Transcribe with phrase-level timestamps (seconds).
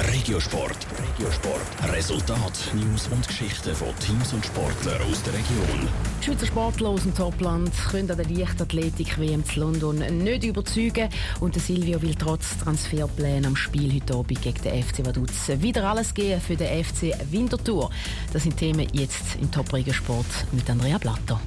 [0.00, 0.86] Regiosport.
[0.96, 1.92] Regiosport.
[1.92, 5.88] Resultat, News und Geschichten von Teams und Sportlern aus der Region.
[6.20, 11.08] Schweizer Sportler aus dem Topland können an der Leichtathletik-WM zu London nicht überzeugen.
[11.40, 15.90] Und der Silvio will trotz Transferplänen am Spiel heute Abend gegen den FC Vaduz wieder
[15.90, 17.90] alles geben für den FC Winterthur.
[18.32, 21.40] Das sind Themen jetzt im Top Regiosport mit Andrea Blatter.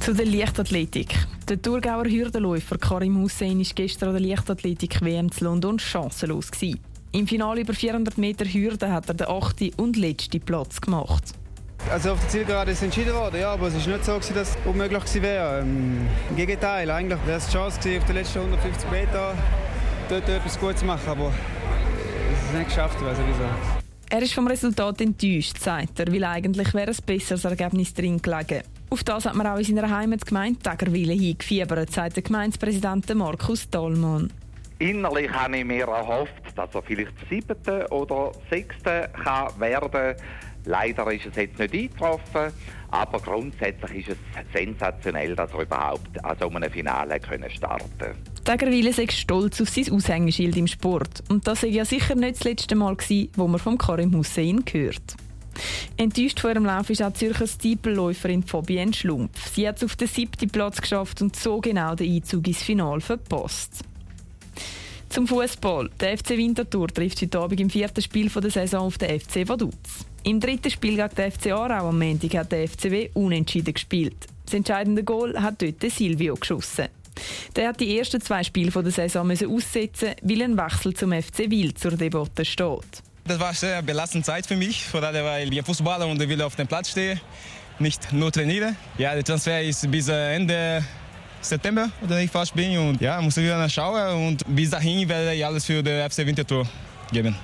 [0.00, 1.14] Zu der Leichtathletik.
[1.48, 6.50] Der Thurgauer Hürdenläufer Karim Hussein war gestern an der Leichtathletik-WM zu London chancenlos.
[6.50, 6.93] Gewesen.
[7.14, 11.22] Im Finale über 400 Meter Hürde hat er den achten und letzten Platz gemacht.
[11.88, 14.56] Also auf der Zielgerade ist entschieden worden, ja, aber es war nicht so, dass es
[14.64, 15.60] unmöglich gewesen wäre.
[15.60, 19.34] Ähm, Im Gegenteil, eigentlich wäre es die Chance gewesen, auf den letzten 150 Meter
[20.08, 21.32] dort etwas Gutes zu machen, aber
[22.32, 23.48] es ist nicht geschafft, ich weiß nicht wieso.
[24.10, 28.62] Er ist vom Resultat enttäuscht, sagt er, weil eigentlich wäre ein besseres Ergebnis drin gelegen.
[28.90, 34.32] Auf das hat man auch in seiner Heimatgemeinde Tägerwille hingefiebert, sagt der Gemeindepräsident Markus Dahlmann.
[34.84, 40.14] Innerlich habe ich mir erhofft, dass er vielleicht siebte oder sechste kann werden
[40.66, 42.52] Leider ist es jetzt nicht eingetroffen,
[42.90, 48.14] aber grundsätzlich ist es sensationell, dass er überhaupt an so einem Finale können starten konnte.
[48.44, 51.22] Tägerwille sei stolz auf sein Aushängeschild im Sport.
[51.30, 54.64] Und das war ja sicher nicht das letzte Mal, gewesen, wo man vom Karim Hussein
[54.66, 55.16] gehört.
[55.96, 59.48] Enttäuscht vor ihrem Lauf ist auch die Zürcher Stiepelläuferin Fabienne Schlumpf.
[59.48, 63.00] Sie hat es auf den siebten Platz geschafft und so genau den Einzug ins Finale
[63.00, 63.84] verpasst.
[65.14, 65.90] Zum Fußball.
[66.00, 69.76] Der FC Winterthur trifft heute Abend im vierten Spiel der Saison auf den FC Vaduz.
[70.24, 74.16] Im dritten Spiel gegen den FC Aarau am Montag hat der FCW unentschieden gespielt.
[74.44, 76.88] Das entscheidende Goal hat dort Silvio geschossen.
[77.54, 81.78] Der hat die ersten zwei Spiele der Saison aussetzen, weil ein Wechsel zum FC Wild
[81.78, 83.02] zur Debatte steht.
[83.24, 86.42] Das war eine sehr belastende Zeit für mich, vor allem weil ich Fußballer und will
[86.42, 87.20] auf dem Platz stehen,
[87.78, 88.74] nicht nur trainiere.
[88.98, 90.82] Ja, der Transfer ist bis Ende
[91.44, 92.76] September, oder ich fast bin.
[92.78, 94.28] Und ja, muss ich wieder schauen.
[94.28, 96.66] Und bis dahin werde ich alles für den FC Winterthur
[97.12, 97.36] geben.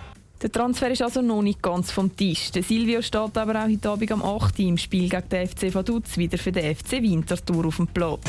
[0.42, 2.50] Der Transfer ist also noch nicht ganz vom Tisch.
[2.52, 4.58] Der Silvio steht aber auch heute Abend am 8.
[4.60, 8.20] im Spiel gegen den FC Vaduz wieder für den FC Winterthur auf dem Platz.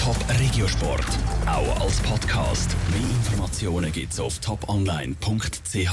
[0.00, 1.06] Top Regiosport,
[1.46, 2.74] auch als Podcast.
[2.90, 5.92] Mehr Informationen gibt's auf toponline.ch.